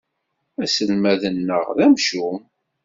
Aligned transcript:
Aselmad-nneɣ 0.63 1.65
d 1.77 1.79
amcum. 1.85 2.37